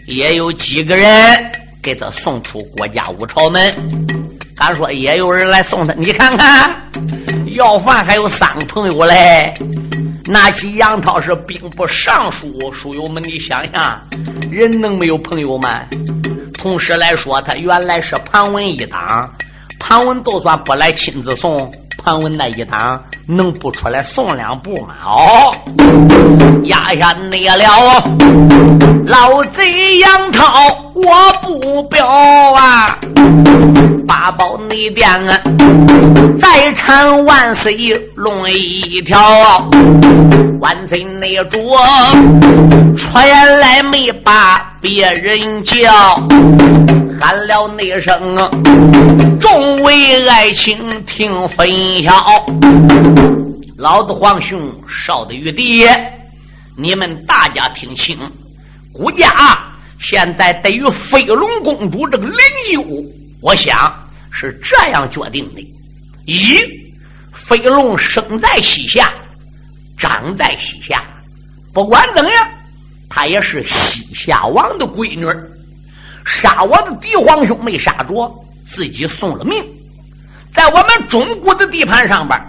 [0.07, 1.09] 也有几个人
[1.83, 3.73] 给他送出国家五朝门。
[4.57, 6.77] 他说也有人来送他，你看看。
[7.57, 9.53] 要饭还有三个朋友嘞，
[10.27, 14.01] 拿起杨涛是兵部尚书，书友们，你想想，
[14.51, 15.81] 人能没有朋友吗？
[16.61, 19.29] 同时来说，他原来是庞文一党，
[19.79, 21.73] 庞文就算不来亲自送，
[22.05, 24.95] 庞文那一党能不出来送两步吗？
[25.07, 25.55] 哦，
[26.65, 27.65] 压下你了，
[29.07, 32.99] 老贼杨涛，我不表啊。
[34.07, 35.41] 八宝内殿啊，
[36.43, 37.75] 再产万岁
[38.15, 39.67] 龙一条，
[40.61, 41.75] 万岁内主
[42.99, 45.93] 传来没把别人叫，
[47.21, 48.51] 喊了那声啊，
[49.39, 51.69] 众位爱卿听分
[52.03, 52.47] 晓，
[53.77, 55.87] 老子皇兄少的玉帝，
[56.79, 58.19] 你们大家听清，
[58.91, 59.29] 孤家
[60.01, 62.37] 现在对于飞龙公主这个灵
[62.73, 63.07] 柩。
[63.43, 63.93] 我想
[64.33, 65.61] 是这样决定的：
[66.25, 66.59] 一，
[67.35, 69.13] 飞龙生在西夏，
[69.99, 71.05] 长在西夏，
[71.75, 72.49] 不管怎样，
[73.11, 75.27] 她也是西夏王的闺女。
[76.25, 79.63] 杀我的嫡皇兄没杀着，自己送了命，
[80.55, 82.41] 在我们中国的地盘上边，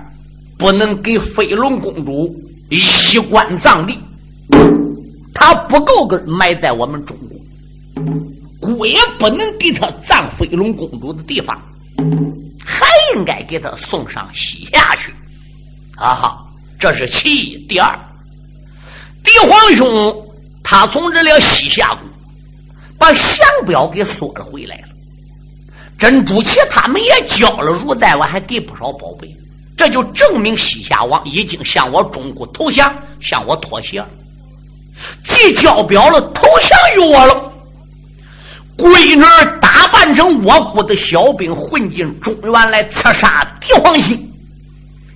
[0.57, 2.33] 不能给飞龙公主
[2.69, 3.97] 衣冠葬地，
[5.33, 8.05] 她不够根埋在我们中国。
[8.59, 11.59] 姑也不能给他葬飞龙公主的地方，
[12.63, 12.85] 还
[13.15, 15.11] 应该给他送上西夏去。
[15.95, 16.37] 啊哈，
[16.79, 17.57] 这是其一。
[17.67, 17.97] 第二，
[19.23, 19.87] 帝皇兄
[20.63, 22.09] 他从这了西夏国，
[22.97, 24.87] 把降表给索了回来了。
[25.97, 29.27] 珍珠奇他们也交了入袋，我还给不少宝贝，
[29.77, 34.09] 这就证明西夏王已经向我中国投降，向我妥协了。
[35.23, 37.51] 既交表了，投降于我了。
[38.77, 39.21] 闺女
[39.59, 44.17] 打扮成我国的小兵，混进中原来刺杀帝皇兄。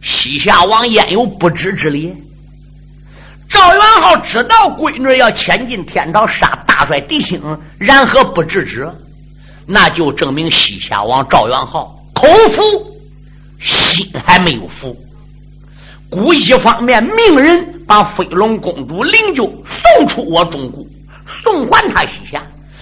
[0.04, 2.14] 西夏王焉有不知之理？
[3.50, 7.41] 赵元昊知道闺女要潜进天朝杀大帅帝辛，
[7.78, 8.89] 然何不制止？
[9.68, 12.62] 那就证明西夏王赵元昊口服，
[13.60, 14.96] 心还没有服。
[16.10, 20.86] 故一方面命人把飞龙公主灵柩送出我中国，
[21.26, 22.41] 送还他西夏。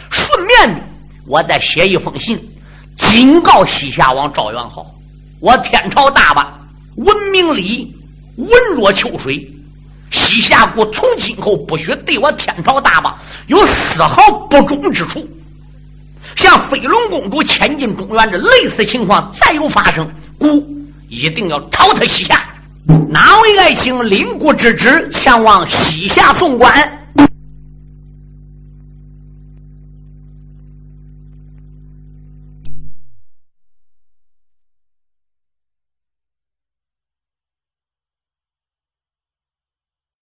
[0.10, 0.82] 顺便的，
[1.26, 2.38] 我再写一封信，
[2.98, 4.86] 警告西夏王赵元昊：
[5.40, 7.96] 我天朝大王文明礼
[8.38, 9.50] 文若秋水，
[10.14, 13.14] 西夏国从今后不许对我天朝大王
[13.48, 15.28] 有丝毫不忠之处。
[16.36, 20.10] 像飞龙公主迁进中原这类似情况再有发生，
[20.40, 20.66] 孤
[21.10, 22.42] 一定要朝他西夏。
[23.10, 27.03] 哪位爱卿领国之职前往西夏送官？